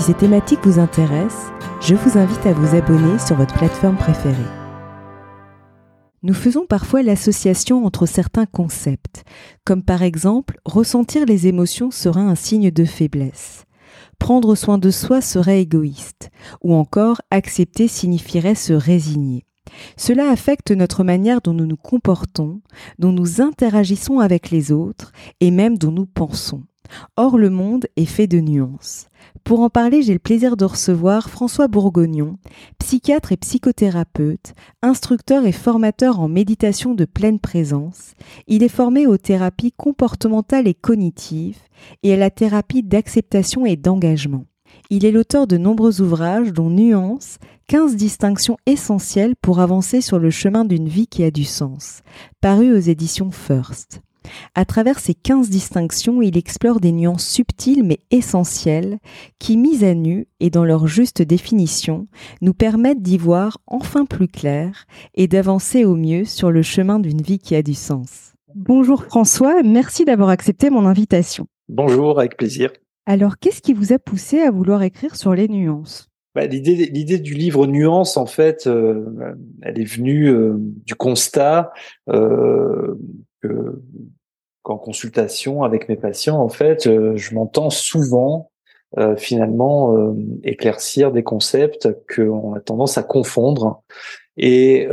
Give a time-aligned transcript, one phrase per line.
[0.00, 4.34] Si ces thématiques vous intéressent, je vous invite à vous abonner sur votre plateforme préférée.
[6.22, 9.24] Nous faisons parfois l'association entre certains concepts,
[9.66, 13.66] comme par exemple ressentir les émotions serait un signe de faiblesse,
[14.18, 16.30] prendre soin de soi serait égoïste,
[16.62, 19.44] ou encore accepter signifierait se résigner.
[19.98, 22.62] Cela affecte notre manière dont nous nous comportons,
[22.98, 26.62] dont nous interagissons avec les autres et même dont nous pensons.
[27.16, 29.06] Or, le monde est fait de nuances.
[29.44, 32.38] Pour en parler, j'ai le plaisir de recevoir François Bourgognon,
[32.78, 38.14] psychiatre et psychothérapeute, instructeur et formateur en méditation de pleine présence.
[38.46, 41.58] Il est formé aux thérapies comportementales et cognitives
[42.02, 44.44] et à la thérapie d'acceptation et d'engagement.
[44.88, 50.30] Il est l'auteur de nombreux ouvrages dont Nuance, 15 distinctions essentielles pour avancer sur le
[50.30, 52.02] chemin d'une vie qui a du sens,
[52.40, 54.02] paru aux éditions First.
[54.54, 58.98] À travers ces 15 distinctions, il explore des nuances subtiles mais essentielles
[59.38, 62.06] qui, mises à nu et dans leur juste définition,
[62.40, 67.22] nous permettent d'y voir enfin plus clair et d'avancer au mieux sur le chemin d'une
[67.22, 68.32] vie qui a du sens.
[68.54, 71.46] Bonjour François, merci d'avoir accepté mon invitation.
[71.68, 72.72] Bonjour, avec plaisir.
[73.06, 76.08] Alors, qu'est-ce qui vous a poussé à vouloir écrire sur les nuances?
[76.34, 81.72] Bah, l'idée, l'idée du livre Nuances, en fait, euh, elle est venue euh, du constat
[82.08, 82.94] euh,
[83.42, 83.82] que
[84.62, 88.50] qu'en consultation avec mes patients, en fait, euh, je m'entends souvent
[88.98, 93.82] euh, finalement euh, éclaircir des concepts qu'on a tendance à confondre
[94.36, 94.88] et,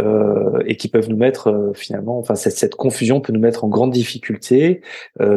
[0.66, 3.92] et qui peuvent nous mettre finalement, enfin cette, cette, confusion peut nous mettre en grande
[3.92, 4.82] difficulté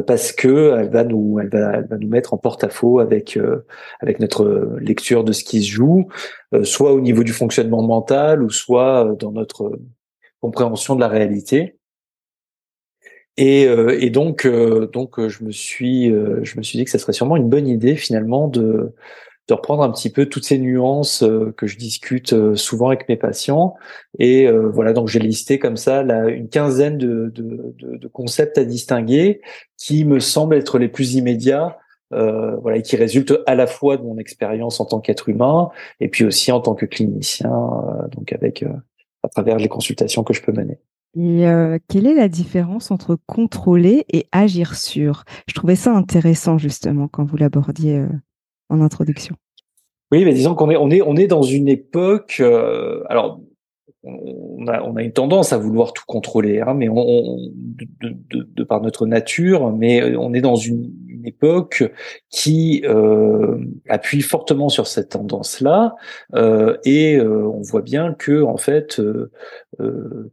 [0.07, 3.39] parce que elle va nous, elle va, elle va nous mettre en porte-à-faux avec
[4.01, 6.09] avec notre lecture de ce qui se joue,
[6.65, 9.79] soit au niveau du fonctionnement mental ou soit dans notre
[10.41, 11.77] compréhension de la réalité.
[13.41, 16.91] Et, euh, et donc, euh, donc, euh, je me suis, je me suis dit que
[16.91, 18.93] ça serait sûrement une bonne idée finalement de,
[19.49, 21.25] de reprendre un petit peu toutes ces nuances
[21.57, 23.77] que je discute souvent avec mes patients.
[24.19, 28.59] Et voilà, donc j'ai listé comme ça là, une quinzaine de, de, de, de, concepts
[28.59, 29.41] à distinguer
[29.79, 31.79] qui me semblent être les plus immédiats.
[32.13, 35.71] Euh, voilà, et qui résultent à la fois de mon expérience en tant qu'être humain
[36.01, 37.53] et puis aussi en tant que clinicien,
[38.11, 38.65] donc avec
[39.23, 40.81] à travers les consultations que je peux mener.
[41.17, 46.57] Et euh, quelle est la différence entre contrôler et agir sur Je trouvais ça intéressant
[46.57, 48.09] justement quand vous l'abordiez euh,
[48.69, 49.35] en introduction.
[50.13, 52.37] Oui, mais disons qu'on est on est on est dans une époque.
[52.41, 53.41] Euh, alors
[54.03, 59.07] on a, on a une tendance à vouloir tout contrôler, hein, mais de, par notre
[59.07, 60.91] nature, mais on est dans une,
[61.25, 61.85] époque
[62.29, 63.59] qui euh,
[63.89, 65.95] appuie fortement sur cette tendance-là,
[66.35, 69.31] euh, et euh, on voit bien que en fait euh,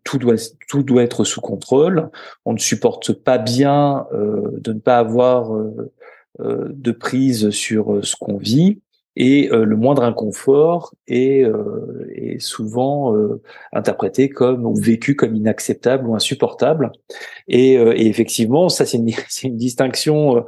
[0.04, 0.36] tout doit
[0.68, 2.10] tout doit être sous contrôle.
[2.46, 5.52] On ne supporte pas bien de ne pas avoir
[6.40, 8.80] de prise sur ce qu'on vit
[9.20, 13.42] et euh, le moindre inconfort est, euh, est souvent euh,
[13.74, 16.92] interprété comme ou vécu comme inacceptable ou insupportable.
[17.48, 19.10] Et, et effectivement, ça c'est une,
[19.44, 20.46] une, distinction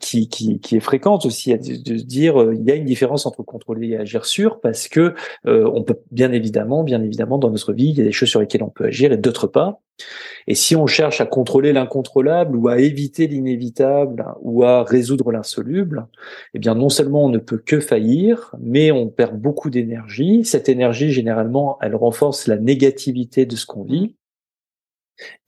[0.00, 3.42] qui, qui, qui, est fréquente aussi, de, de dire il y a une différence entre
[3.42, 7.90] contrôler et agir sur, parce que on peut bien évidemment, bien évidemment, dans notre vie,
[7.90, 9.80] il y a des choses sur lesquelles on peut agir et d'autres pas.
[10.46, 16.06] Et si on cherche à contrôler l'incontrôlable ou à éviter l'inévitable ou à résoudre l'insoluble,
[16.54, 20.44] eh bien non seulement on ne peut que faillir, mais on perd beaucoup d'énergie.
[20.44, 24.16] Cette énergie, généralement, elle renforce la négativité de ce qu'on vit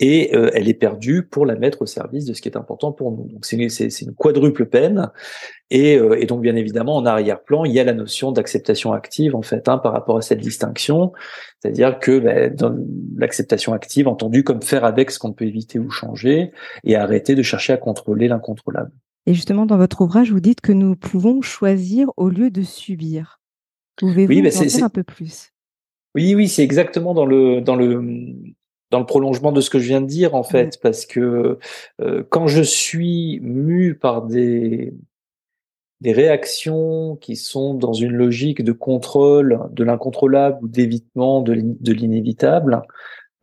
[0.00, 2.92] et euh, elle est perdue pour la mettre au service de ce qui est important
[2.92, 3.28] pour nous.
[3.28, 3.68] Donc c'est une,
[4.08, 5.10] une, quadruple peine,
[5.70, 9.34] et, euh, et, donc bien évidemment en arrière-plan il y a la notion d'acceptation active
[9.34, 11.12] en fait hein, par rapport à cette distinction,
[11.60, 12.54] c'est-à-dire que ben,
[13.16, 16.52] l'acceptation active entendue comme faire avec ce qu'on peut éviter ou changer
[16.84, 18.92] et arrêter de chercher à contrôler l'incontrôlable.
[19.26, 23.40] Et justement dans votre ouvrage vous dites que nous pouvons choisir au lieu de subir.
[23.96, 25.50] Pouvez-vous oui, ben, en dire un peu plus?
[26.14, 28.02] Oui oui c'est exactement dans le dans le
[28.94, 31.58] dans le prolongement de ce que je viens de dire en fait, parce que
[32.00, 34.94] euh, quand je suis mu par des
[36.00, 42.82] des réactions qui sont dans une logique de contrôle de l'incontrôlable ou d'évitement de l'inévitable,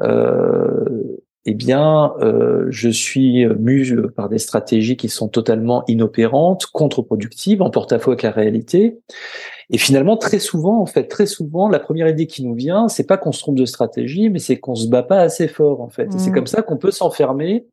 [0.01, 7.61] euh, eh bien, euh, je suis mu par des stratégies qui sont totalement inopérantes, contre-productives,
[7.61, 8.99] en porte-à-faux avec la réalité.
[9.71, 13.07] Et finalement, très souvent, en fait, très souvent, la première idée qui nous vient, c'est
[13.07, 15.89] pas qu'on se trompe de stratégie, mais c'est qu'on se bat pas assez fort, en
[15.89, 16.13] fait.
[16.13, 16.33] Et c'est mmh.
[16.33, 17.65] comme ça qu'on peut s'enfermer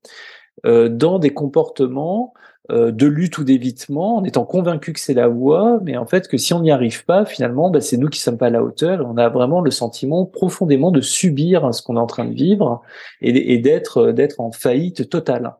[0.65, 2.32] euh, dans des comportements
[2.70, 6.37] de lutte ou d'évitement, en étant convaincu que c'est la voie, mais en fait que
[6.37, 9.00] si on n'y arrive pas, finalement, bah, c'est nous qui sommes pas à la hauteur.
[9.00, 12.35] Et on a vraiment le sentiment profondément de subir ce qu'on est en train de
[12.35, 12.82] vivre
[13.23, 15.55] et, d'être d'être en faillite totale.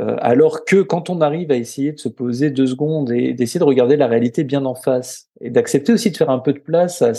[0.00, 3.58] Euh, alors que quand on arrive à essayer de se poser deux secondes et d'essayer
[3.58, 6.58] de regarder la réalité bien en face et d'accepter aussi de faire un peu de
[6.58, 7.12] place à,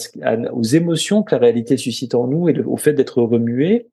[0.53, 3.89] aux émotions que la réalité suscite en nous et au fait d'être remué,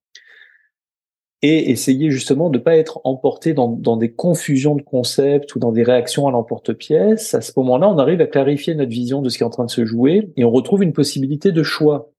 [1.46, 5.73] et essayer justement de pas être emporté dans, dans, des confusions de concepts ou dans
[5.73, 7.35] des réactions à l'emporte-pièce.
[7.35, 9.67] À ce moment-là, on arrive à clarifier notre vision de ce qui est en train
[9.67, 12.11] de se jouer et on retrouve une possibilité de choix.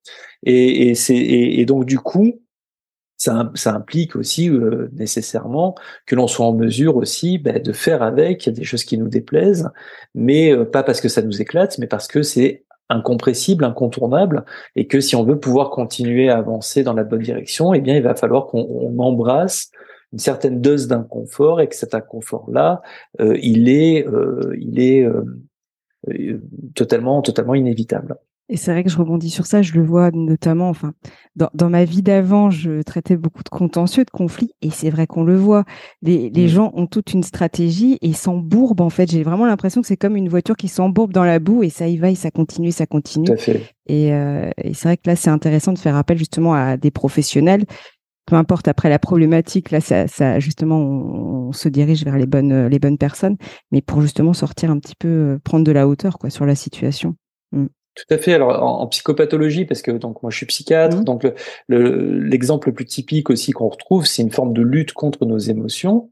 [0.44, 2.39] Et, et et, donc du coup,
[3.18, 5.74] ça, ça implique aussi euh, nécessairement
[6.06, 9.71] que l'on soit en mesure aussi ben, de faire avec des choses qui nous déplaisent,
[10.13, 14.46] mais euh, pas parce que ça nous éclate, mais parce que c'est incompressible, incontournable,
[14.76, 17.96] et que si on veut pouvoir continuer à avancer dans la bonne direction, eh bien,
[17.96, 19.72] il va falloir qu'on embrasse
[20.14, 22.82] une certaine dose d'inconfort et que cet inconfort-là,
[23.20, 26.42] euh, il est, euh, il est euh,
[26.76, 28.16] totalement, totalement inévitable.
[28.47, 30.94] Et c'est vrai que je rebondis sur ça, je le vois notamment, enfin,
[31.36, 35.07] dans, dans ma vie d'avant, je traitais beaucoup de contentieux, de conflits, et c'est vrai
[35.07, 35.63] qu'on le voit.
[36.03, 36.50] Les, les mmh.
[36.50, 39.09] gens ont toute une stratégie et s'embourbent, en fait.
[39.09, 41.88] J'ai vraiment l'impression que c'est comme une voiture qui s'embourbe dans la boue et ça
[41.88, 43.25] y va, et ça continue, ça continue.
[43.25, 43.74] Tout à fait.
[43.88, 46.92] Et, euh, et c'est vrai que là, c'est intéressant de faire appel justement à des
[46.92, 47.65] professionnels.
[48.27, 52.68] Peu importe après la problématique, là, ça, ça justement, on, se dirige vers les bonnes,
[52.68, 53.38] les bonnes personnes,
[53.71, 56.56] mais pour justement sortir un petit peu, euh, prendre de la hauteur, quoi, sur la
[56.56, 57.15] situation.
[57.51, 57.65] Mmh.
[57.95, 58.33] Tout à fait.
[58.33, 61.03] Alors en, psychopathologie, parce que donc moi je suis psychiatre, mmh.
[61.06, 61.24] donc
[61.69, 65.38] l'exemple le, le, plus typique aussi qu'on retrouve, c'est une forme de lutte contre nos
[65.38, 66.09] émotions,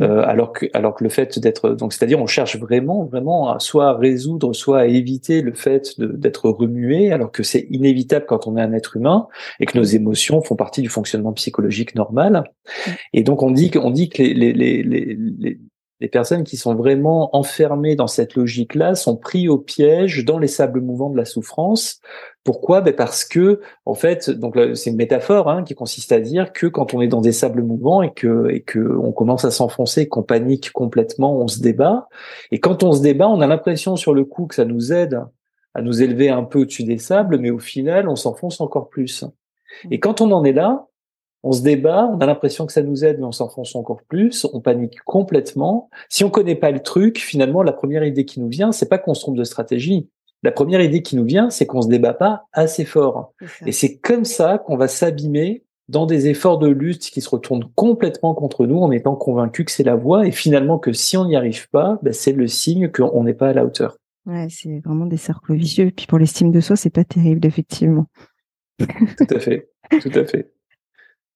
[0.00, 3.60] euh, alors que alors que le fait d'être donc c'est-à-dire on cherche vraiment vraiment à
[3.60, 8.48] soit à résoudre, soit à éviter le fait d'être remué, alors que c'est inévitable quand
[8.48, 9.28] on est un être humain
[9.60, 12.42] et que nos émotions font partie du fonctionnement psychologique normal.
[12.42, 12.90] Mmh.
[13.12, 15.60] Et donc on dit qu'on dit que les, les, les, les
[16.00, 20.48] les personnes qui sont vraiment enfermées dans cette logique-là sont pris au piège dans les
[20.48, 22.00] sables mouvants de la souffrance.
[22.42, 22.80] Pourquoi?
[22.80, 26.66] Ben Parce que, en fait, donc c'est une métaphore hein, qui consiste à dire que
[26.66, 30.08] quand on est dans des sables mouvants et que et que on commence à s'enfoncer,
[30.08, 32.08] qu'on panique complètement, on se débat.
[32.50, 35.22] Et quand on se débat, on a l'impression sur le coup que ça nous aide
[35.74, 39.24] à nous élever un peu au-dessus des sables, mais au final, on s'enfonce encore plus.
[39.90, 40.86] Et quand on en est là,
[41.42, 44.46] on se débat, on a l'impression que ça nous aide, mais on s'enfonce encore plus,
[44.52, 45.88] on panique complètement.
[46.08, 48.98] Si on connaît pas le truc, finalement, la première idée qui nous vient, c'est pas
[48.98, 50.08] qu'on se trompe de stratégie.
[50.42, 53.34] La première idée qui nous vient, c'est qu'on se débat pas assez fort.
[53.66, 57.68] Et c'est comme ça qu'on va s'abîmer dans des efforts de lutte qui se retournent
[57.74, 61.26] complètement contre nous en étant convaincu que c'est la voie et finalement que si on
[61.26, 63.96] n'y arrive pas, ben c'est le signe qu'on n'est pas à la hauteur.
[64.24, 65.86] Ouais, c'est vraiment des cercles vicieux.
[65.86, 68.06] Et puis pour l'estime de soi, c'est pas terrible, effectivement.
[68.78, 69.68] Tout à fait,
[70.00, 70.52] tout à fait.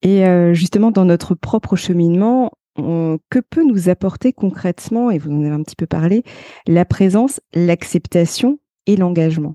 [0.02, 5.44] Et euh, justement, dans notre propre cheminement, que peut nous apporter concrètement, et vous en
[5.44, 6.24] avez un petit peu parlé,
[6.66, 9.54] la présence, l'acceptation et l'engagement?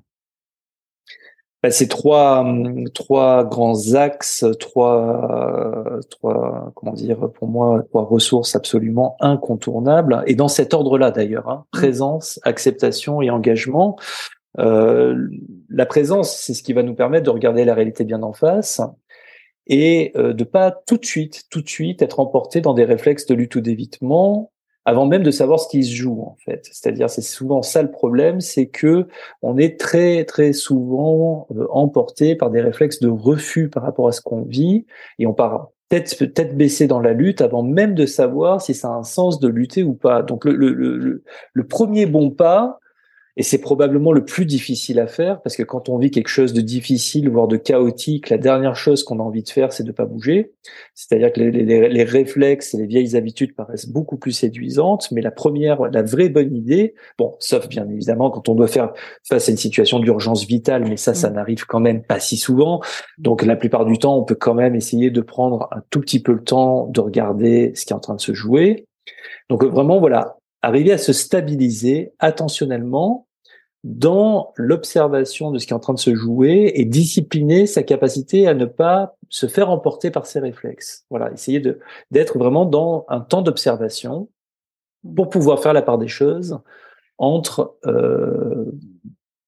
[1.61, 8.55] Bah, C'est trois, hum, trois grands axes, trois, trois, comment dire, pour moi, trois ressources
[8.55, 10.23] absolument incontournables.
[10.25, 11.77] Et dans cet ordre-là, d'ailleurs, hein, mmh.
[11.77, 13.97] présence, acceptation et engagement.
[14.57, 15.27] Euh,
[15.69, 18.81] la présence, c'est ce qui va nous permettre de regarder la réalité bien en face
[19.69, 23.25] et euh, de pas tout de suite, tout de suite être emporté dans des réflexes
[23.27, 24.51] de lutte ou d'évitement
[24.85, 26.67] avant même de savoir ce qui se joue en fait.
[26.71, 29.07] C'est-à-dire c'est souvent ça le problème, c'est que
[29.41, 34.11] on est très très souvent euh, emporté par des réflexes de refus par rapport à
[34.11, 34.85] ce qu'on vit
[35.19, 38.89] et on part tête peut-être baisser dans la lutte avant même de savoir si ça
[38.89, 40.21] a un sens de lutter ou pas.
[40.21, 41.23] Donc le, le, le,
[41.53, 42.79] le premier bon pas,
[43.39, 46.51] et c'est probablement le plus difficile à faire parce que quand on vit quelque chose
[46.51, 49.93] de difficile, voire de chaotique, la dernière chose qu'on a envie de faire, c'est de
[49.93, 50.51] pas bouger.
[50.93, 55.21] C'est-à-dire que les, les, les, réflexes et les vieilles habitudes paraissent beaucoup plus séduisantes, mais
[55.21, 58.91] la première, la vraie bonne idée, bon, sauf bien évidemment quand on doit faire
[59.25, 61.33] face à une situation d'urgence vitale, mais ça, ça mmh.
[61.33, 62.81] n'arrive quand même pas si souvent.
[63.19, 66.21] Donc la plupart du temps, on peut quand même essayer de prendre un tout petit
[66.21, 68.85] peu le temps de regarder ce qui est en train de se jouer.
[69.49, 73.27] Donc vraiment, voilà, arriver à se stabiliser attentionnellement
[73.83, 78.47] dans l'observation de ce qui est en train de se jouer et discipliner sa capacité
[78.47, 81.05] à ne pas se faire emporter par ses réflexes.
[81.09, 81.79] Voilà, essayer de
[82.11, 84.29] d'être vraiment dans un temps d'observation
[85.15, 86.59] pour pouvoir faire la part des choses
[87.17, 88.65] entre euh,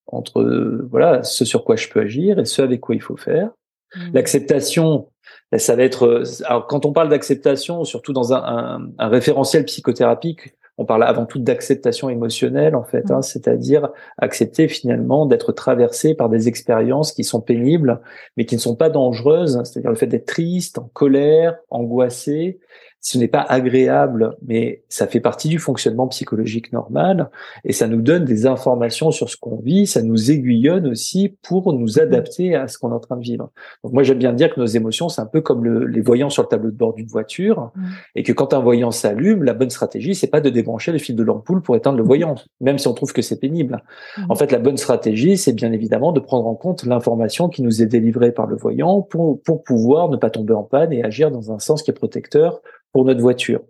[0.08, 0.44] entre
[0.90, 3.50] voilà ce sur quoi je peux agir et ce avec quoi il faut faire.
[3.94, 4.00] Mmh.
[4.14, 5.10] L'acceptation,
[5.58, 6.24] ça va être.
[6.46, 11.26] Alors, quand on parle d'acceptation, surtout dans un, un, un référentiel psychothérapique, on parle avant
[11.26, 17.24] tout d'acceptation émotionnelle en fait, hein, c'est-à-dire accepter finalement d'être traversé par des expériences qui
[17.24, 18.02] sont pénibles,
[18.36, 22.60] mais qui ne sont pas dangereuses, c'est-à-dire le fait d'être triste, en colère, angoissé,
[23.04, 27.32] ce n'est pas agréable, mais ça fait partie du fonctionnement psychologique normal
[27.64, 31.74] et ça nous donne des informations sur ce qu'on vit, ça nous aiguillonne aussi pour
[31.74, 33.50] nous adapter à ce qu'on est en train de vivre.
[33.84, 36.44] Donc moi j'aime bien dire que nos émotions c'est un peu comme les voyants sur
[36.44, 37.82] le tableau de bord d'une voiture mmh.
[38.18, 41.16] et que quand un voyant s'allume, la bonne stratégie c'est pas de débrancher le fil
[41.16, 43.82] de l'ampoule pour éteindre le voyant, même si on trouve que c'est pénible.
[44.18, 44.26] Mmh.
[44.30, 47.82] En fait la bonne stratégie c'est bien évidemment de prendre en compte l'information qui nous
[47.82, 51.32] est délivrée par le voyant pour pour pouvoir ne pas tomber en panne et agir
[51.32, 53.62] dans un sens qui est protecteur pour notre voiture.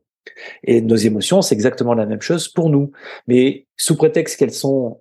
[0.63, 2.91] Et nos émotions, c'est exactement la même chose pour nous.
[3.27, 4.99] Mais sous prétexte qu'elles sont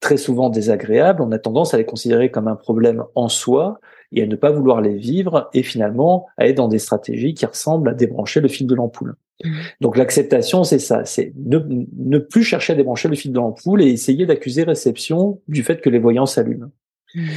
[0.00, 3.80] très souvent désagréables, on a tendance à les considérer comme un problème en soi
[4.12, 7.46] et à ne pas vouloir les vivre et finalement à être dans des stratégies qui
[7.46, 9.16] ressemblent à débrancher le fil de l'ampoule.
[9.42, 9.50] Mmh.
[9.80, 13.88] Donc l'acceptation, c'est ça, c'est ne, plus chercher à débrancher le fil de l'ampoule et
[13.88, 16.70] essayer d'accuser réception du fait que les voyants s'allument.
[17.14, 17.28] Mmh.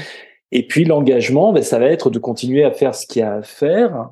[0.51, 3.35] Et puis l'engagement, ben, ça va être de continuer à faire ce qu'il y a
[3.35, 4.11] à faire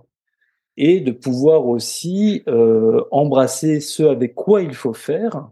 [0.77, 5.49] et de pouvoir aussi euh, embrasser ce avec quoi il faut faire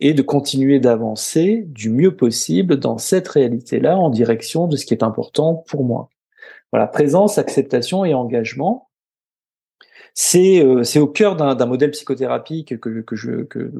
[0.00, 4.94] et de continuer d'avancer du mieux possible dans cette réalité-là en direction de ce qui
[4.94, 6.08] est important pour moi.
[6.72, 8.88] Voilà, présence, acceptation et engagement.
[10.16, 13.72] C'est euh, c'est au cœur d'un modèle psychothérapique que, que je que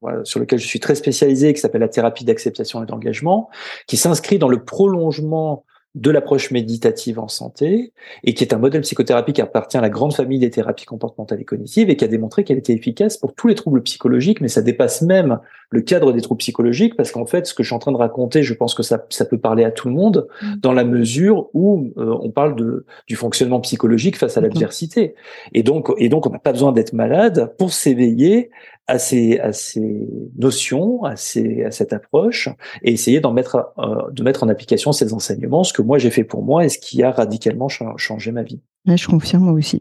[0.00, 3.50] voilà, sur lequel je suis très spécialisé qui s'appelle la thérapie d'acceptation et d'engagement
[3.86, 7.92] qui s'inscrit dans le prolongement de l'approche méditative en santé
[8.24, 11.40] et qui est un modèle psychothérapie qui appartient à la grande famille des thérapies comportementales
[11.40, 14.48] et cognitives et qui a démontré qu'elle était efficace pour tous les troubles psychologiques, mais
[14.48, 15.38] ça dépasse même
[15.70, 17.96] le cadre des troubles psychologiques parce qu'en fait, ce que je suis en train de
[17.96, 20.54] raconter, je pense que ça, ça peut parler à tout le monde mmh.
[20.56, 25.14] dans la mesure où euh, on parle de, du fonctionnement psychologique face à l'adversité.
[25.52, 28.50] Et donc, et donc, on n'a pas besoin d'être malade pour s'éveiller
[28.86, 32.48] à ces, à ces notions, à, ces, à cette approche,
[32.82, 36.10] et essayer d'en mettre, euh, de mettre en application ces enseignements, ce que moi j'ai
[36.10, 38.60] fait pour moi et ce qui a radicalement changé ma vie.
[38.86, 39.80] je confirme moi aussi.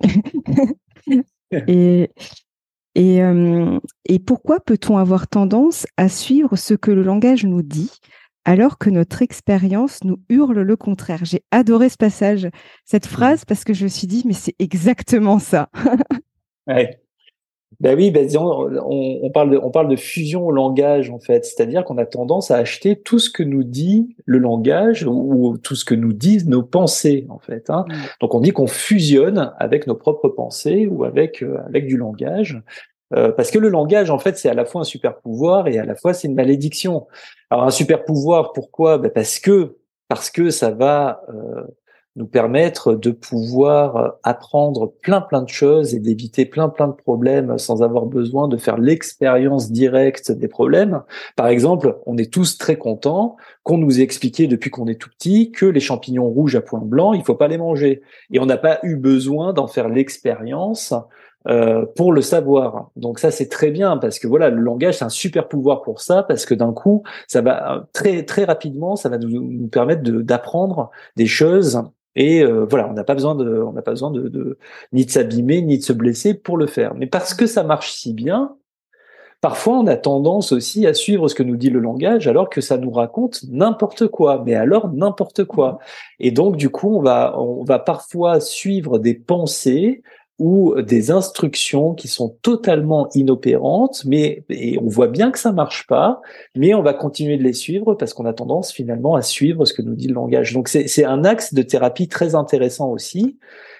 [1.67, 2.09] et,
[2.95, 7.91] et, euh, et pourquoi peut-on avoir tendance à suivre ce que le langage nous dit
[8.45, 11.23] alors que notre expérience nous hurle le contraire?
[11.23, 12.49] J'ai adoré ce passage,
[12.85, 15.69] cette phrase, parce que je me suis dit, mais c'est exactement ça.
[16.67, 17.02] ouais.
[17.83, 21.43] Ben oui, ben on, on, parle de, on parle de fusion au langage en fait,
[21.43, 25.75] c'est-à-dire qu'on a tendance à acheter tout ce que nous dit le langage ou, tout
[25.75, 27.69] ce que nous disent nos pensées en fait.
[27.69, 27.83] Hein.
[27.89, 27.93] Mmh.
[28.21, 32.63] Donc on dit qu'on fusionne avec nos propres pensées ou avec euh, avec du langage.
[33.15, 35.77] Euh, parce que le langage, en fait, c'est à la fois un super pouvoir et
[35.77, 37.07] à la fois c'est une malédiction.
[37.49, 38.97] Alors un super pouvoir, pourquoi?
[38.97, 39.75] Ben Parce que
[40.07, 41.63] parce que ça va euh,
[42.15, 47.57] nous permettre de pouvoir apprendre plein plein de choses et d'éviter plein plein de problèmes
[47.57, 51.01] sans avoir besoin de faire l'expérience directe des problèmes.
[51.35, 55.09] Par exemple, on est tous très contents qu'on nous ait expliqué depuis qu'on est tout
[55.09, 58.01] petit que les champignons rouges à point blanc, il faut pas les manger.
[58.31, 60.93] Et on n'a pas eu besoin d'en faire l'expérience
[61.49, 62.89] euh, pour le savoir.
[62.95, 65.99] Donc ça c'est très bien parce que voilà le langage c'est un super pouvoir pour
[65.99, 70.03] ça parce que d'un coup ça va euh, très très rapidement ça va nous permettre
[70.03, 71.83] d'apprendre des choses
[72.15, 74.57] et euh, voilà, on n'a pas besoin de, on n'a pas besoin de, de
[74.91, 76.93] ni de s'abîmer ni de se blesser pour le faire.
[76.95, 78.55] Mais parce que ça marche si bien,
[79.41, 82.61] parfois on a tendance aussi à suivre ce que nous dit le langage alors que
[82.61, 84.43] ça nous raconte n'importe quoi.
[84.45, 85.79] Mais alors n'importe quoi.
[86.19, 90.03] Et donc du coup, on va, on va parfois suivre des pensées
[90.39, 95.85] ou des instructions qui sont totalement inopérantes, mais et on voit bien que ça marche
[95.87, 96.21] pas,
[96.55, 99.73] mais on va continuer de les suivre parce qu'on a tendance finalement à suivre ce
[99.73, 100.53] que nous dit le langage.
[100.53, 103.37] Donc c'est un axe de thérapie très intéressant aussi,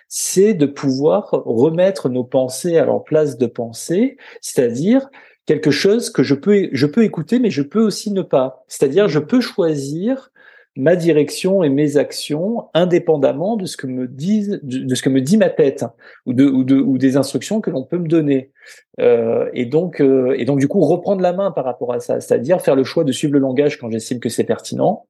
[0.08, 5.10] c'est de pouvoir remettre nos pensées à leur place de pensée, c'est-à-dire
[5.48, 8.64] quelque chose que je peux je peux écouter, mais je peux aussi ne pas.
[8.68, 10.32] C'est-à-dire je peux choisir
[10.76, 15.22] ma direction et mes actions indépendamment de ce que me disent de, ce que me
[15.22, 15.86] dit ma tête
[16.26, 18.52] ou de ou, de, ou des instructions que l'on peut me donner.
[19.00, 22.20] Euh, et donc euh, et donc du coup reprendre la main par rapport à ça
[22.20, 25.06] c'est-à-dire faire le choix de suivre le langage quand j'estime que c'est pertinent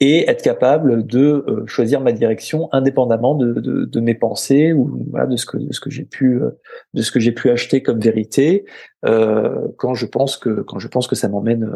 [0.00, 5.06] et être capable de euh, choisir ma direction indépendamment de, de, de, mes pensées ou
[5.10, 6.50] voilà, de ce que de ce que j'ai pu euh,
[6.94, 8.64] de ce que j'ai pu acheter comme vérité
[9.04, 11.70] euh, quand je pense que quand je pense que ça m'emmène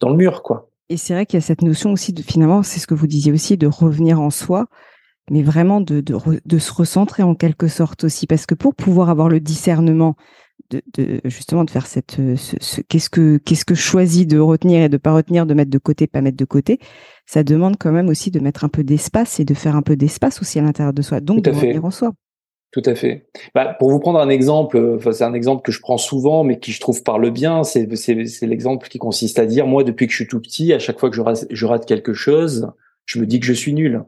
[0.00, 2.62] dans le mur quoi et c'est vrai qu'il y a cette notion aussi de finalement,
[2.62, 4.66] c'est ce que vous disiez aussi, de revenir en soi,
[5.30, 9.28] mais vraiment de, de, se recentrer en quelque sorte aussi, parce que pour pouvoir avoir
[9.28, 10.16] le discernement
[10.70, 14.88] de, justement de faire cette ce, qu'est-ce que qu'est-ce que je choisis de retenir et
[14.88, 16.80] de pas retenir, de mettre de côté, pas mettre de côté,
[17.24, 19.94] ça demande quand même aussi de mettre un peu d'espace et de faire un peu
[19.94, 22.12] d'espace aussi à l'intérieur de soi, donc de revenir en soi.
[22.72, 23.26] Tout à fait.
[23.54, 26.60] Bah, pour vous prendre un exemple, enfin, c'est un exemple que je prends souvent, mais
[26.60, 27.64] qui je trouve parle bien.
[27.64, 27.86] C'est,
[28.42, 31.10] l'exemple qui consiste à dire, moi, depuis que je suis tout petit, à chaque fois
[31.10, 32.70] que je rate, je rate quelque chose,
[33.06, 34.04] je me dis que je suis nul.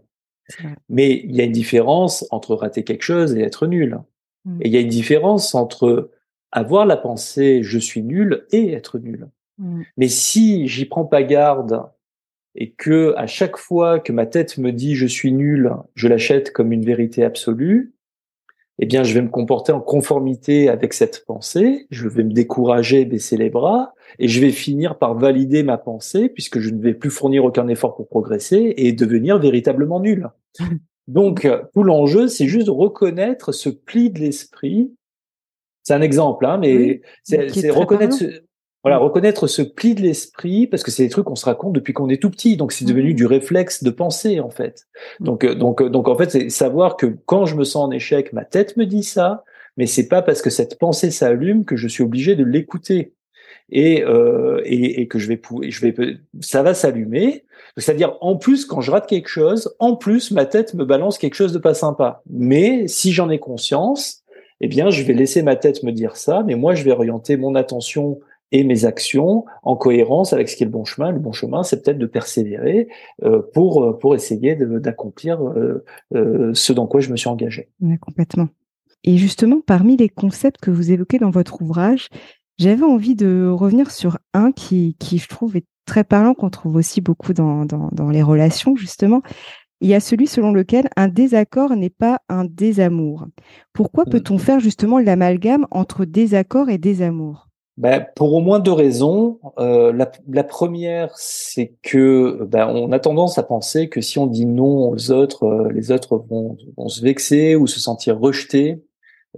[0.88, 3.99] Mais il y a une différence entre rater quelque chose et être nul.
[4.45, 4.62] Mmh.
[4.62, 6.11] Et il y a une différence entre
[6.50, 9.28] avoir la pensée je suis nul et être nul.
[9.59, 9.83] Mmh.
[9.97, 11.83] Mais si j'y prends pas garde
[12.54, 16.52] et que à chaque fois que ma tête me dit je suis nul, je l'achète
[16.52, 17.95] comme une vérité absolue,
[18.82, 23.04] eh bien je vais me comporter en conformité avec cette pensée, je vais me décourager,
[23.04, 26.92] baisser les bras et je vais finir par valider ma pensée puisque je ne vais
[26.92, 30.28] plus fournir aucun effort pour progresser et devenir véritablement nul.
[31.06, 34.92] Donc tout l'enjeu c'est juste de reconnaître ce pli de l'esprit
[35.84, 38.42] c'est un exemple, hein, mais c'est reconnaître ce,
[38.82, 39.02] voilà, mm.
[39.02, 42.08] reconnaître ce pli de l'esprit parce que c'est des trucs qu'on se raconte depuis qu'on
[42.08, 43.16] est tout petit, donc c'est devenu mm-hmm.
[43.16, 44.86] du réflexe de penser en fait.
[45.20, 45.24] Mm.
[45.24, 47.90] Donc euh, donc euh, donc en fait, c'est savoir que quand je me sens en
[47.90, 49.44] échec, ma tête me dit ça,
[49.76, 53.14] mais c'est pas parce que cette pensée s'allume que je suis obligé de l'écouter.
[53.74, 55.94] Et, euh, et, et, que je vais, je vais,
[56.40, 57.44] ça va s'allumer.
[57.78, 61.36] C'est-à-dire, en plus, quand je rate quelque chose, en plus, ma tête me balance quelque
[61.36, 62.22] chose de pas sympa.
[62.28, 64.24] Mais si j'en ai conscience,
[64.60, 67.38] eh bien, je vais laisser ma tête me dire ça, mais moi, je vais orienter
[67.38, 68.20] mon attention
[68.52, 71.11] et mes actions en cohérence avec ce qui est le bon chemin.
[71.11, 72.88] Le bon chemin, c'est peut-être de persévérer
[73.25, 75.85] euh, pour euh, pour essayer d'accomplir euh,
[76.54, 77.68] ce dans quoi je me suis engagé.
[78.00, 78.49] complètement.
[79.04, 82.09] Et justement, parmi les concepts que vous évoquez dans votre ouvrage,
[82.59, 86.76] j'avais envie de revenir sur un qui, qui je trouve est très parlant, qu'on trouve
[86.76, 89.23] aussi beaucoup dans, dans, dans les relations, justement
[89.82, 93.26] il y a celui selon lequel un désaccord n'est pas un désamour.
[93.73, 94.11] Pourquoi mmh.
[94.11, 97.49] peut-on faire justement l'amalgame entre désaccord et désamour?
[97.79, 99.38] Ben, pour au moins deux raisons.
[99.59, 104.47] Euh, la, première, c'est que ben, on a tendance à penser que si on dit
[104.47, 108.83] non aux autres, euh, les autres vont, vont se vexer ou se sentir rejetés.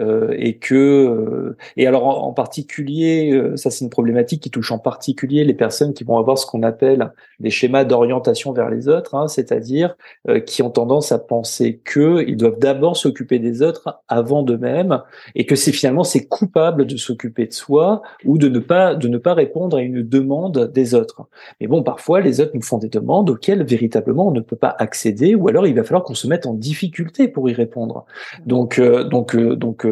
[0.00, 4.72] Euh, et que euh, et alors en, particulier euh, ça c'est une problématique qui touche
[4.72, 8.88] en particulier les personnes qui vont avoir ce qu'on appelle des schémas d'orientation vers les
[8.88, 9.94] autres hein, c'est-à-dire
[10.46, 15.00] qui ont tendance à penser que ils doivent d'abord s'occuper des autres avant d'eux-mêmes
[15.36, 19.06] et que c'est finalement c'est coupable de s'occuper de soi ou de ne pas de
[19.06, 21.28] ne pas répondre à une demande des autres.
[21.60, 24.74] Mais bon parfois les autres nous font des demandes auxquelles véritablement on ne peut pas
[24.76, 28.06] accéder ou alors il va falloir qu'on se mette en difficulté pour y répondre.
[28.44, 29.83] Donc donc donc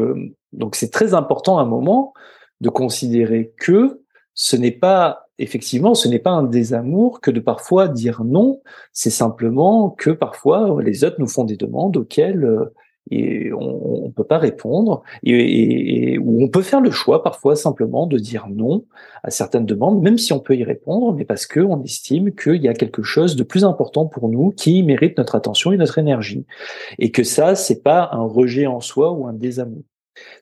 [0.53, 2.13] donc c'est très important à un moment
[2.61, 4.03] de considérer que
[4.35, 9.11] ce n'est pas effectivement ce n'est pas un désamour que de parfois dire non, c'est
[9.11, 12.73] simplement que parfois les autres nous font des demandes auxquelles euh,
[13.11, 15.03] et on, ne peut pas répondre.
[15.25, 18.85] Et, ou on peut faire le choix parfois simplement de dire non
[19.23, 22.63] à certaines demandes même si on peut y répondre mais parce que on estime qu'il
[22.63, 25.99] y a quelque chose de plus important pour nous qui mérite notre attention et notre
[25.99, 26.47] énergie.
[26.99, 29.83] Et que ça c'est pas un rejet en soi ou un désamour.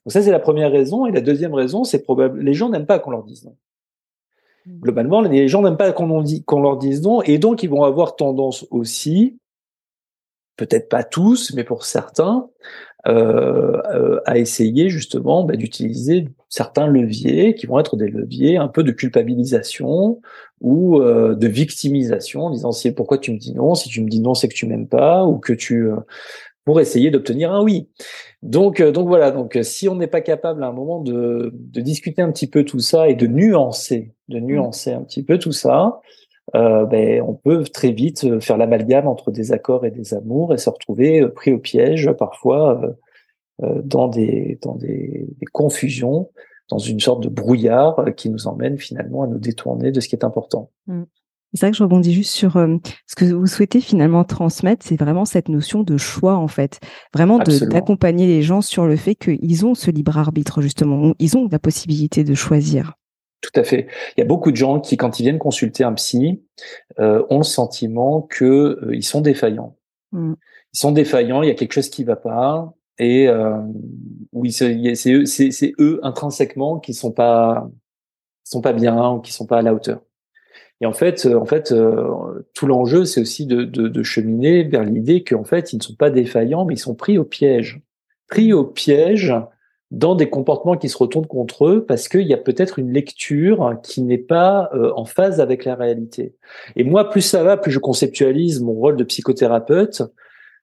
[0.04, 1.06] Donc ça c'est la première raison.
[1.06, 3.56] Et la deuxième raison c'est probable les gens n'aiment pas qu'on leur dise non.
[4.66, 4.80] Mmh.
[4.80, 7.22] globalement les gens n'aiment pas qu'on qu'on leur dise non.
[7.22, 9.38] Et donc ils vont avoir tendance aussi
[10.60, 12.48] peut-être pas tous, mais pour certains,
[13.08, 18.68] euh, euh, à essayer justement bah, d'utiliser certains leviers qui vont être des leviers un
[18.68, 20.20] peu de culpabilisation
[20.60, 24.08] ou euh, de victimisation, en disant si pourquoi tu me dis non, si tu me
[24.08, 25.88] dis non c'est que tu m'aimes pas ou que tu
[26.66, 27.88] pour essayer d'obtenir un oui.
[28.42, 32.20] Donc donc voilà donc si on n'est pas capable à un moment de, de discuter
[32.20, 34.44] un petit peu tout ça et de nuancer de mmh.
[34.44, 36.00] nuancer un petit peu tout ça,
[36.54, 40.52] euh, ben, on peut très vite euh, faire l'amalgame entre des accords et des amours
[40.52, 42.80] et se retrouver euh, pris au piège parfois
[43.84, 46.30] dans des dans des, confusions,
[46.70, 50.16] dans une sorte de brouillard qui nous emmène finalement à nous détourner de ce qui
[50.16, 50.70] est important.
[50.86, 51.02] Mmh.
[51.52, 55.24] C'est vrai que je rebondis juste sur ce que vous souhaitez finalement transmettre, c'est vraiment
[55.26, 56.80] cette notion de choix en fait,
[57.12, 61.48] vraiment d'accompagner les gens sur le fait qu'ils ont ce libre arbitre justement, ils ont
[61.50, 62.94] la possibilité de choisir.
[63.40, 63.86] Tout à fait.
[64.16, 66.42] Il y a beaucoup de gens qui, quand ils viennent consulter un psy,
[66.98, 68.44] euh, ont le sentiment que
[68.82, 69.76] euh, ils sont défaillants.
[70.12, 70.34] Mm.
[70.74, 71.42] Ils sont défaillants.
[71.42, 73.56] Il y a quelque chose qui va pas, et euh,
[74.32, 74.74] oui, c'est
[75.06, 75.24] eux,
[75.80, 77.66] eux intrinsèquement qui sont pas,
[78.44, 80.02] sont pas bien ou qui sont pas à la hauteur.
[80.82, 84.84] Et en fait, en fait, euh, tout l'enjeu, c'est aussi de, de, de, cheminer vers
[84.84, 87.80] l'idée qu'en fait, ils ne sont pas défaillants, mais ils sont pris au piège,
[88.28, 89.34] pris au piège
[89.90, 93.76] dans des comportements qui se retournent contre eux parce qu'il y a peut-être une lecture
[93.82, 96.34] qui n'est pas euh, en phase avec la réalité.
[96.76, 100.02] Et moi, plus ça va, plus je conceptualise mon rôle de psychothérapeute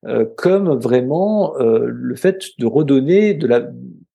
[0.06, 3.70] euh, comme vraiment euh, le fait de redonner de la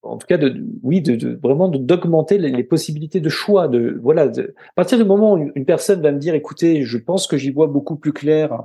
[0.04, 3.68] en tout cas, de, oui, de, de vraiment d'augmenter les, possibilités de choix.
[3.68, 6.98] De voilà, de, à partir du moment où une personne va me dire, écoutez, je
[6.98, 8.64] pense que j'y vois beaucoup plus clair.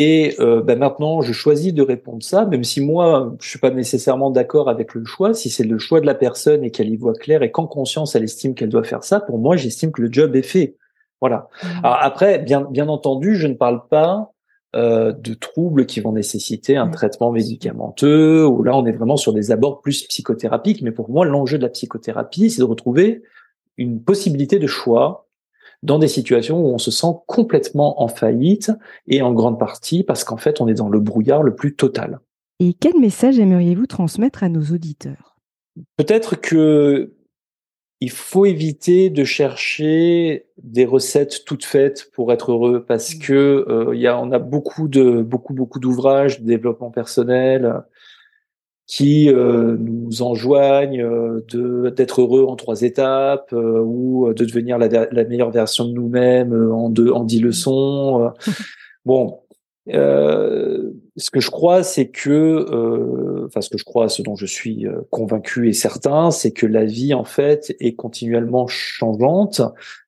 [0.00, 3.70] Et euh, ben maintenant, je choisis de répondre ça, même si moi, je suis pas
[3.70, 5.34] nécessairement d'accord avec le choix.
[5.34, 8.14] Si c'est le choix de la personne et qu'elle y voit clair et qu'en conscience,
[8.14, 10.76] elle estime qu'elle doit faire ça, pour moi, j'estime que le job est fait.
[11.20, 11.48] Voilà.
[11.62, 11.66] Mmh.
[11.82, 14.30] Alors après, bien, bien entendu, je ne parle pas
[14.76, 19.32] euh, de troubles qui vont nécessiter un traitement médicamenteux, ou là on est vraiment sur
[19.32, 23.22] des abords plus psychothérapiques, mais pour moi l'enjeu de la psychothérapie, c'est de retrouver
[23.78, 25.27] une possibilité de choix
[25.82, 28.72] dans des situations où on se sent complètement en faillite
[29.06, 32.20] et en grande partie parce qu'en fait on est dans le brouillard le plus total.
[32.60, 35.36] Et quel message aimeriez-vous transmettre à nos auditeurs?
[35.96, 37.14] Peut-être que
[38.00, 43.18] il faut éviter de chercher des recettes toutes faites pour être heureux parce mmh.
[43.18, 47.82] que euh, il y a on a beaucoup de beaucoup beaucoup d'ouvrages de développement personnel
[48.88, 54.88] qui euh, nous enjoignent euh, de d'être heureux en trois étapes ou de devenir la,
[54.88, 58.32] la, meilleure version de nous-mêmes en deux en dix leçons.
[59.04, 59.38] bon,
[59.94, 64.36] euh, ce que je crois, c'est que, euh, enfin, ce que je crois, ce dont
[64.36, 69.62] je suis euh, convaincu et certain, c'est que la vie, en fait, est continuellement changeante.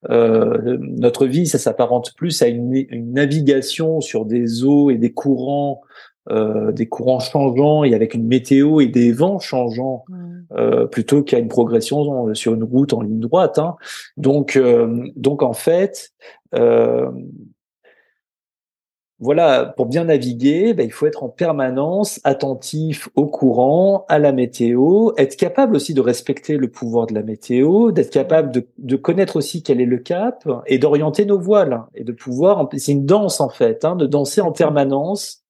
[0.09, 5.11] Euh, notre vie, ça s'apparente plus à une, une, navigation sur des eaux et des
[5.11, 5.81] courants,
[6.29, 10.87] euh, des courants changeants et avec une météo et des vents changeants, mmh.
[10.91, 13.57] plutôt qu'à une progression sur une route en ligne droite.
[13.57, 13.75] Hein.
[14.17, 14.59] Donc,
[15.15, 16.11] donc en fait.
[16.53, 17.09] Euh,
[19.21, 24.31] voilà, pour bien naviguer, ben, il faut être en permanence attentif au courant, à la
[24.31, 28.95] météo, être capable aussi de respecter le pouvoir de la météo, d'être capable de, de,
[28.95, 32.67] connaître aussi quel est le cap et d'orienter nos voiles et de pouvoir.
[32.77, 35.40] C'est une danse en fait, hein, de danser en permanence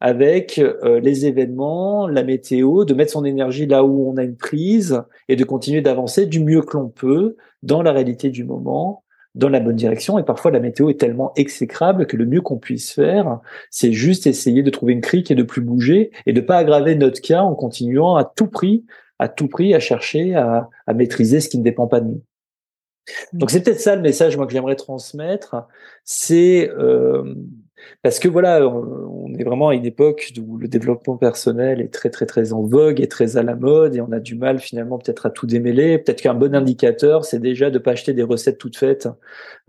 [0.00, 4.36] avec euh, les événements, la météo, de mettre son énergie là où on a une
[4.36, 9.02] prise et de continuer d'avancer du mieux que l'on peut dans la réalité du moment
[9.34, 10.18] dans la bonne direction.
[10.18, 14.26] Et parfois, la météo est tellement exécrable que le mieux qu'on puisse faire, c'est juste
[14.26, 17.42] essayer de trouver une crique et de plus bouger et de pas aggraver notre cas
[17.42, 18.84] en continuant à tout prix,
[19.18, 22.22] à tout prix, à chercher à, à maîtriser ce qui ne dépend pas de nous.
[23.32, 23.38] Mmh.
[23.38, 25.66] Donc c'est peut-être ça le message moi que j'aimerais transmettre,
[26.04, 27.34] c'est euh,
[28.02, 32.10] parce que voilà, on est vraiment à une époque où le développement personnel est très
[32.10, 34.98] très très en vogue et très à la mode et on a du mal finalement
[34.98, 35.98] peut-être à tout démêler.
[35.98, 39.08] Peut-être qu'un bon indicateur, c'est déjà de pas acheter des recettes toutes faites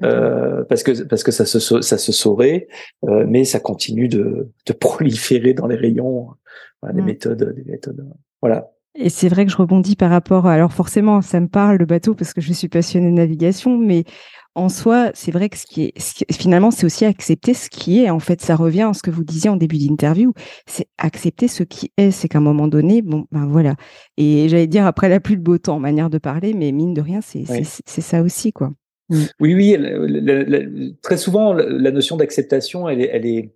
[0.04, 2.68] euh, parce que parce que ça se ça se saurait,
[3.06, 6.30] euh, mais ça continue de, de proliférer dans les rayons
[6.82, 7.06] voilà, des mmh.
[7.06, 8.06] méthodes des méthodes.
[8.42, 8.72] Voilà.
[9.00, 12.16] Et c'est vrai que je rebondis par rapport, alors forcément, ça me parle le bateau
[12.16, 14.06] parce que je suis passionnée de navigation, mais
[14.58, 18.10] en soi, c'est vrai que ce qui est, finalement, c'est aussi accepter ce qui est.
[18.10, 20.34] En fait, ça revient à ce que vous disiez en début d'interview.
[20.66, 22.10] C'est accepter ce qui est.
[22.10, 23.76] C'est qu'à un moment donné, bon, ben voilà.
[24.18, 27.02] Et j'allais dire après la pluie de beau temps, manière de parler, mais mine de
[27.02, 27.46] rien, c'est
[27.86, 28.72] ça aussi, quoi.
[29.10, 29.24] Mmh.
[29.40, 30.98] Oui, oui.
[31.04, 33.54] très souvent, la notion d'acceptation, elle est, elle est,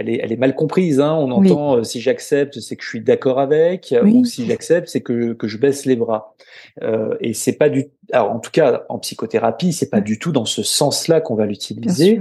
[0.00, 0.98] elle est, elle est mal comprise.
[0.98, 1.14] Hein.
[1.14, 5.02] On entend euh, si j'accepte, c'est que je suis d'accord avec, ou si j'accepte, c'est
[5.02, 6.34] que, que je baisse les bras.
[6.82, 10.32] Euh, et c'est pas du, alors en tout cas en psychothérapie, c'est pas du tout
[10.32, 12.20] dans ce sens-là qu'on va l'utiliser.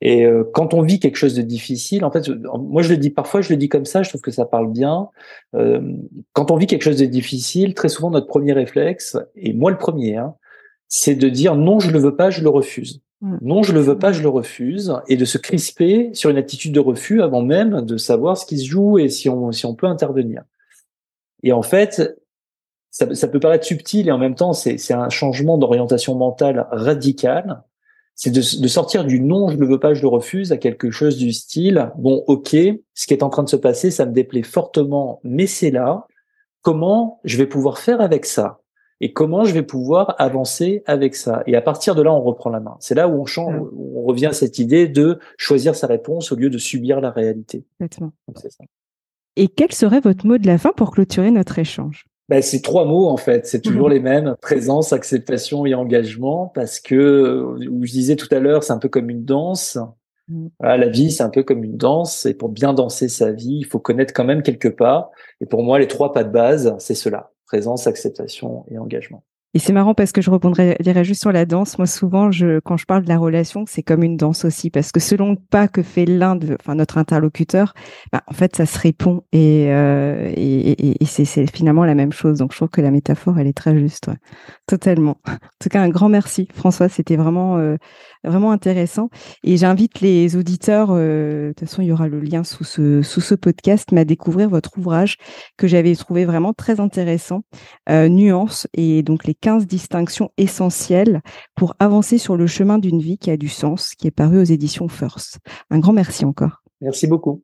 [0.00, 3.10] Et euh, quand on vit quelque chose de difficile, en fait, moi je le dis
[3.10, 5.08] parfois, je le dis comme ça, je trouve que ça parle bien.
[5.56, 5.80] Euh,
[6.34, 9.78] quand on vit quelque chose de difficile, très souvent notre premier réflexe, et moi le
[9.78, 10.34] premier, hein,
[10.86, 13.02] c'est de dire non, je le veux pas, je le refuse.
[13.20, 13.38] Mm.
[13.40, 16.72] Non, je le veux pas, je le refuse, et de se crisper sur une attitude
[16.72, 19.74] de refus avant même de savoir ce qui se joue et si on si on
[19.74, 20.42] peut intervenir.
[21.42, 22.16] Et en fait,
[22.90, 27.62] ça, peut paraître subtil et en même temps c'est c'est un changement d'orientation mentale radical.
[28.14, 30.90] C'est de, de, sortir du non, je le veux pas, je le refuse à quelque
[30.90, 32.56] chose du style bon, ok,
[32.94, 36.06] ce qui est en train de se passer, ça me déplaît fortement, mais c'est là.
[36.62, 38.58] Comment je vais pouvoir faire avec ça?
[39.00, 41.42] Et comment je vais pouvoir avancer avec ça?
[41.46, 42.76] Et à partir de là, on reprend la main.
[42.80, 46.36] C'est là où on change, on revient à cette idée de choisir sa réponse au
[46.36, 47.64] lieu de subir la réalité.
[47.80, 48.12] Exactement.
[49.36, 52.06] Et quel serait votre mot de la fin pour clôturer notre échange?
[52.28, 53.94] Ben, c'est trois mots en fait, c'est toujours mhm.
[53.94, 58.72] les mêmes présence, acceptation et engagement, parce que où je disais tout à l'heure, c'est
[58.72, 59.78] un peu comme une danse.
[60.28, 60.50] Mhm.
[60.60, 63.64] la vie, c'est un peu comme une danse, et pour bien danser sa vie, il
[63.64, 65.10] faut connaître quand même quelques pas.
[65.40, 69.24] Et pour moi, les trois pas de base, c'est cela présence, acceptation et engagement.
[69.54, 71.78] Et c'est marrant parce que je rebondirais juste sur la danse.
[71.78, 74.92] Moi, souvent, je, quand je parle de la relation, c'est comme une danse aussi, parce
[74.92, 77.72] que selon le pas que fait l'un de, enfin, notre interlocuteur,
[78.12, 82.38] bah, en fait, ça se répond et, euh, et, et, c'est finalement la même chose.
[82.38, 84.10] Donc, je trouve que la métaphore, elle est très juste,
[84.66, 85.16] totalement.
[85.26, 86.90] En tout cas, un grand merci, François.
[86.90, 87.76] C'était vraiment, euh,
[88.24, 89.10] vraiment intéressant.
[89.44, 93.02] Et j'invite les auditeurs, euh, de toute façon, il y aura le lien sous ce,
[93.02, 95.16] sous ce podcast, mais à découvrir votre ouvrage
[95.56, 97.42] que j'avais trouvé vraiment très intéressant,
[97.88, 101.22] euh, Nuance, et donc les 15 distinctions essentielles
[101.54, 104.44] pour avancer sur le chemin d'une vie qui a du sens, qui est paru aux
[104.44, 105.38] éditions First.
[105.70, 106.62] Un grand merci encore.
[106.80, 107.42] Merci beaucoup.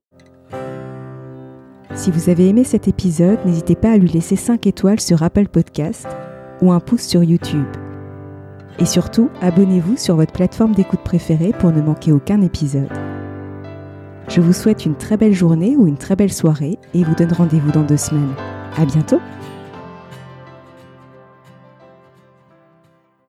[1.94, 5.48] Si vous avez aimé cet épisode, n'hésitez pas à lui laisser 5 étoiles sur Apple
[5.48, 6.07] Podcast
[6.61, 7.66] ou un pouce sur YouTube.
[8.80, 12.90] Et surtout, abonnez-vous sur votre plateforme d'écoute préférée pour ne manquer aucun épisode.
[14.28, 17.33] Je vous souhaite une très belle journée ou une très belle soirée et vous donne
[17.33, 18.35] rendez-vous dans deux semaines.
[18.76, 19.20] À bientôt!